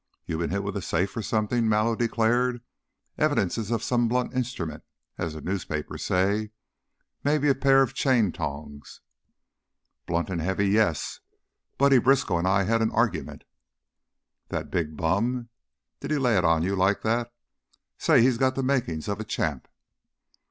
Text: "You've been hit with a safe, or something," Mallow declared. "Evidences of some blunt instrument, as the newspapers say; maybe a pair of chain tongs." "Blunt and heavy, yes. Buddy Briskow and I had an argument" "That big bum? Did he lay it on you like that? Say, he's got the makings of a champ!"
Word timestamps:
"You've 0.25 0.39
been 0.39 0.49
hit 0.49 0.63
with 0.63 0.75
a 0.75 0.81
safe, 0.81 1.15
or 1.15 1.21
something," 1.21 1.69
Mallow 1.69 1.95
declared. 1.95 2.63
"Evidences 3.19 3.69
of 3.69 3.83
some 3.83 4.07
blunt 4.07 4.33
instrument, 4.33 4.83
as 5.19 5.35
the 5.35 5.41
newspapers 5.41 6.03
say; 6.03 6.49
maybe 7.23 7.47
a 7.49 7.53
pair 7.53 7.83
of 7.83 7.93
chain 7.93 8.31
tongs." 8.31 9.01
"Blunt 10.07 10.31
and 10.31 10.41
heavy, 10.41 10.67
yes. 10.69 11.19
Buddy 11.77 11.99
Briskow 11.99 12.39
and 12.39 12.47
I 12.47 12.63
had 12.63 12.81
an 12.81 12.89
argument" 12.91 13.43
"That 14.49 14.71
big 14.71 14.97
bum? 14.97 15.49
Did 15.99 16.09
he 16.09 16.17
lay 16.17 16.35
it 16.35 16.43
on 16.45 16.63
you 16.63 16.75
like 16.75 17.03
that? 17.03 17.31
Say, 17.99 18.23
he's 18.23 18.39
got 18.39 18.55
the 18.55 18.63
makings 18.63 19.07
of 19.07 19.19
a 19.19 19.23
champ!" 19.23 19.67